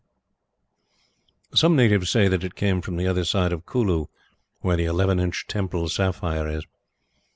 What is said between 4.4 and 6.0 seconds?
where the eleven inch Temple